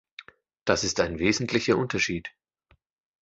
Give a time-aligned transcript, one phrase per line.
[0.65, 2.31] Das ist ein wesentlicher Unterschied.